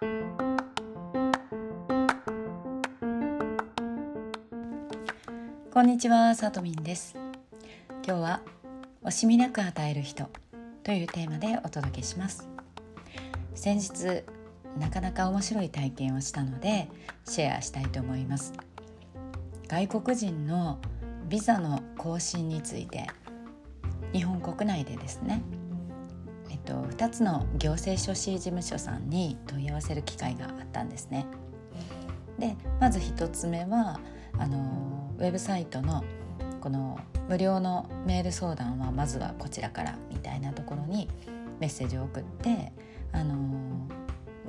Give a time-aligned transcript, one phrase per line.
[0.00, 0.06] こ
[5.82, 7.18] んにちは、さとみんです。
[8.02, 8.40] 今日は
[9.04, 10.30] 惜しみなく与える人
[10.84, 12.48] というテーマでお届けします。
[13.54, 14.24] 先日
[14.78, 16.88] なかなか面白い体験をしたので
[17.26, 18.54] シェアしたいと思います。
[19.68, 20.78] 外国人の
[21.28, 23.06] ビザの更新について
[24.14, 25.42] 日本国内でですね
[26.70, 31.26] と、2つの行政書士事務所さんに問い合わせる機会があったんですね。
[32.38, 34.00] でまず1つ目は
[34.38, 36.04] あのウェブサイトの
[36.60, 41.08] この無料のメール相談はまずはこちらからみたいなところに
[41.58, 42.72] メッセージを送って
[43.12, 43.36] あの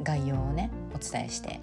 [0.03, 1.59] 概要をねお伝えして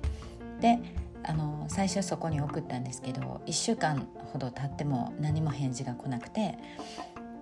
[0.60, 0.80] で
[1.22, 6.58] あの最初そこに送ったんですけど1週間ほど経っても何も返事が来なくて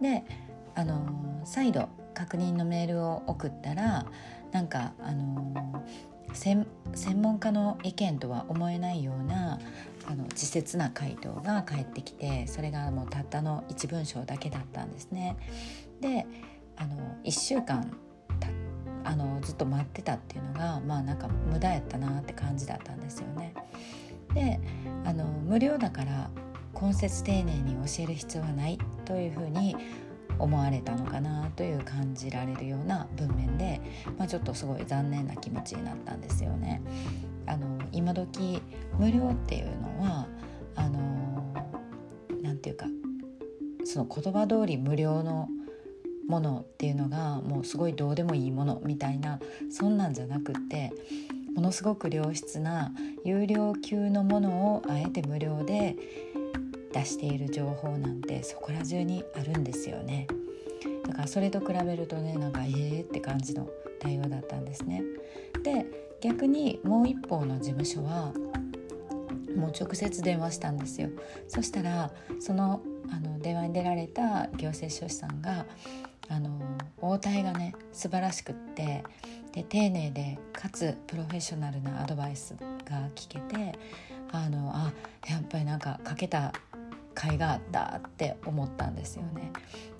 [0.01, 0.25] で
[0.77, 4.07] あの再度確認のメールを送ったら
[4.51, 5.85] なんかあの
[6.33, 6.67] 専
[7.21, 9.61] 門家の意見とは思えないような
[10.07, 15.37] あの稚拙な回答が返ってきてそれがもうたったの1文章だけだったんですね。
[16.01, 16.27] で
[16.77, 17.95] あの1週間
[19.05, 23.53] あのずっと待ってたっていうのがまあなんか無駄やったなって感じだったんですよね。
[24.35, 24.59] で
[25.05, 26.31] あの無料だから
[26.81, 29.77] 根節丁寧に教える必要はないというふうに
[30.39, 33.81] 思われたのかなという感じられるような文面で、
[34.19, 36.83] まあ、ちょっとすごい残念な気持ちになったんですよね。
[37.47, 38.61] あの今時
[38.99, 40.27] 無料っていうのは
[40.75, 41.55] あの
[42.43, 42.87] なんていうか
[43.85, 45.49] その言葉通り無料の
[46.29, 49.39] ものっていうのがもうすごいどうでもいいものみたいな
[49.71, 50.93] そんなんじゃなくって
[51.55, 52.93] ものすごく良質な
[53.25, 55.97] 有料級のものをあえて無料で
[56.97, 60.27] 出している情報なんてそこら中にあるんですよね。
[61.07, 63.69] だからそれと比べるとねなんかええって感じの
[64.01, 65.03] 対応だったんですね。
[65.63, 65.87] で
[66.21, 68.33] 逆にもう一方の事務所は
[69.55, 71.11] もう直接電話したんですよ。
[71.49, 72.11] そしたら
[72.41, 72.81] その
[73.11, 75.67] あの電話に出られた行政書士さんが
[76.29, 76.59] あの
[76.99, 79.05] 応対がね素晴らしくって
[79.53, 83.79] で丁寧でかつプロフェッショナルなアドバイスが聞けて
[84.33, 84.93] あのあ
[85.29, 86.53] やっぱりなんかかけた
[87.17, 89.51] 甲斐があったって思ったんですよね。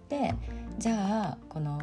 [0.09, 0.35] で
[0.79, 1.81] じゃあこの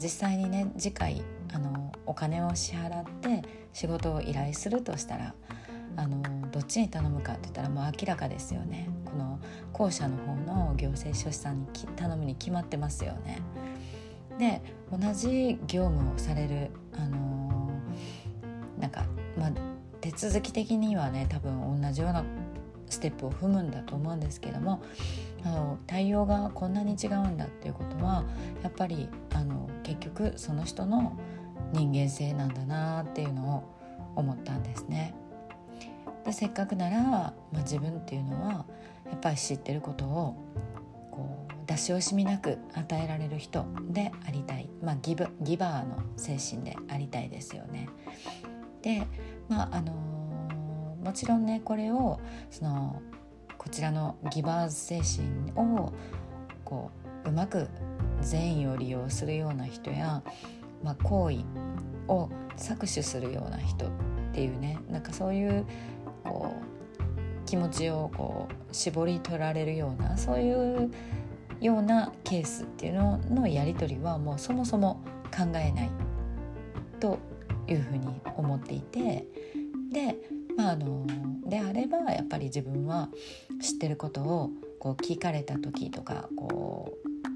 [0.00, 3.42] 実際にね次回あのお金を支払って
[3.72, 5.34] 仕事を依頼するとしたら
[5.96, 9.38] あのどっちに頼むかって言ったらもう明らかですよねこの
[9.72, 13.40] 後者の方の行政書士さんに頼むに決まってますよね。
[14.38, 17.70] で同じ業務をされるあの
[18.78, 19.04] なんか
[19.38, 19.52] まあ
[20.00, 22.24] 手続き的にはね多分同じような
[22.88, 24.82] ステップを踏むんだと思うんですけども
[25.44, 28.24] あの対応がこんなに違うんだっていうことは
[28.62, 31.16] やっぱりあの結局その人の
[31.72, 33.76] 人間性なんだなっていうのを
[34.16, 35.14] 思ったんですね。
[36.24, 38.66] でせっかくなら、まあ、自分っていうのは
[39.08, 40.34] やっぱり知ってることを
[41.12, 47.88] こう出し惜しみなく与えられる人でありたい、まあ、ギブギバーの精神でありたいですよね。
[48.82, 49.06] で
[49.48, 50.15] まああの
[51.06, 52.18] もちろんねこれを
[52.50, 53.00] その
[53.56, 55.92] こちらのギバーズ精神を
[56.64, 56.90] こ
[57.24, 57.68] ううまく
[58.20, 60.24] 善意を利用するような人や、
[60.82, 61.44] まあ、行為
[62.08, 63.90] を搾取するような人っ
[64.32, 65.64] ていうねなんかそういう
[66.24, 70.90] こう気持ちをこう絞り取られるようなそういう
[71.60, 75.90] ようなケースっていうののやり取りはもうそもそも考えない
[76.98, 77.20] と
[77.68, 79.24] いうふうに思っていて
[79.92, 80.16] で
[80.56, 81.06] まあ、あの
[81.46, 83.08] であればやっぱり自分は
[83.60, 86.92] 知ってることをこう聞かれた時とかこ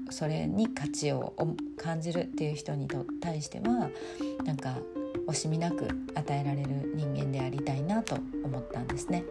[0.09, 1.33] うそれに価値を
[1.77, 2.87] 感じるっていう人に
[3.21, 3.89] 対しては
[4.43, 4.77] なんか
[5.27, 9.23] 惜しみなく与えられる人間でありたいなと思ったんですね。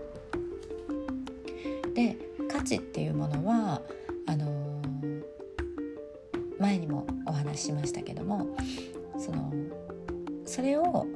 [1.94, 2.16] で
[2.50, 3.82] 価値っていうものは
[4.26, 4.80] あの
[6.58, 8.56] 前にもお話ししましたけども
[9.18, 9.52] その
[10.44, 11.06] それを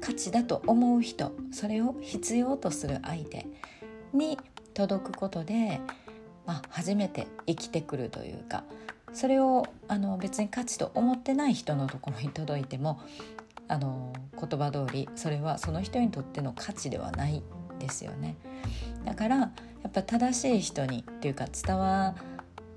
[0.00, 3.46] 価値だと思う人それを必要とする相手
[4.12, 4.38] に
[4.74, 5.80] 届くことで、
[6.46, 8.64] まあ、初めて生きてくるというか
[9.12, 13.00] それをあの別に価値と思ってない人のところに届いても
[13.68, 17.42] あの言葉通りそれはその人にとっての価値ではない
[17.78, 18.36] ですよね。
[19.04, 19.50] だからや
[19.88, 22.14] っぱ正しい人にっていうか伝わ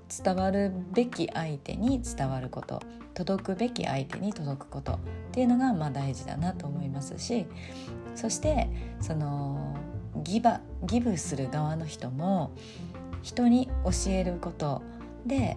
[0.08, 2.80] 伝わるべき相手に伝わること
[3.14, 4.98] 届くべき相手に届くことっ
[5.32, 7.46] ていうのがまあ大事だなと思いますし
[8.14, 8.68] そして
[9.00, 9.76] その
[10.22, 12.52] ギバギブする側の人も
[13.22, 14.82] 人に教えること
[15.26, 15.56] で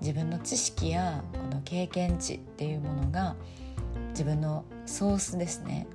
[0.00, 3.36] 自分の知識やこの経験値っていうものが
[4.10, 5.86] 自分のソースですね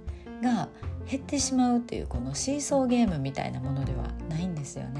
[0.41, 0.69] が
[1.09, 4.98] 減ってしまうっていうこのシーソーゲームみたいなものではないんですよね。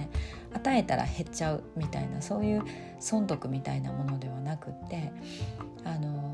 [0.60, 2.64] 与えたら減っちゃうみたいなそういう
[3.00, 5.12] 損得みたいなものではなくって
[5.86, 6.34] あの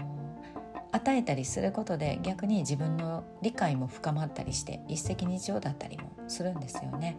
[0.91, 7.17] 与えたりすることで逆に自分の理解も深まったりして一石二鳥だったりもするんですよね。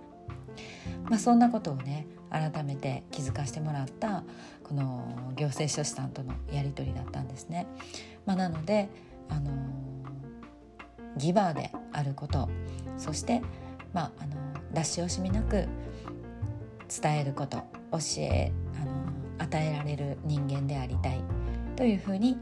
[1.05, 4.25] まあ、そんなことをね改めて気づかせてもらった
[4.65, 7.67] この行政書士さんとのやり取りだったんですね。
[8.25, 8.89] まあ、なので
[9.29, 9.51] あの
[11.17, 12.49] ギバーであること
[12.97, 13.43] そして、
[13.93, 14.37] まあ、あの
[14.73, 15.69] 出し惜しみなく
[16.89, 17.59] 伝えること
[17.93, 21.21] 教えあの与えられる人間でありたい
[21.77, 22.39] というふうに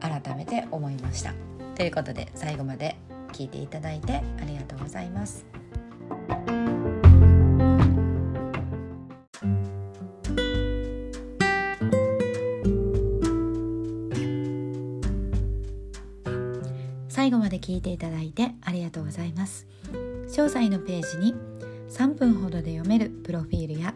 [0.00, 1.34] 改めて思いました。
[1.74, 2.96] ということで最後まで
[3.32, 5.46] 聞いていただいてありがとうございます。
[17.08, 19.66] 最後まで聞いていただいてありがとうございます
[20.28, 21.34] 詳細のページに
[21.90, 23.94] 3分ほどで読めるプロフィールや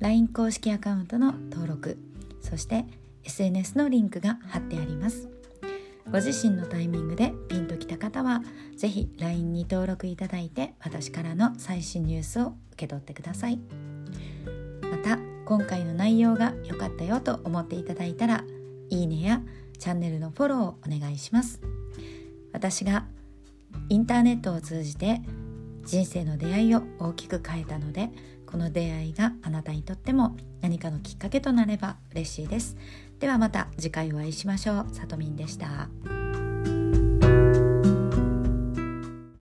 [0.00, 1.98] LINE 公式アカウントの登録
[2.40, 2.84] そして
[3.24, 5.28] SNS のリンクが貼ってあります。
[6.10, 8.42] ご自身のタイミングでピンときた方は
[8.76, 13.60] 是非 LINE に登録いただいて私からの最新ニュースを受け取ってください。
[14.90, 18.44] また今回の内容が良かったよと思っていただいたら
[18.88, 19.42] いいねや
[19.78, 21.60] チャンネルのフォローをお願いします。
[22.52, 23.06] 私が
[23.88, 25.22] インターネットを通じて
[25.84, 28.10] 人生の出会いを大きく変えたので
[28.46, 32.76] この出会いがあなたにとっても何かのきっかけとなれば嬉しいです
[33.18, 36.19] ではまた次回お会いしましょうさとみんでした。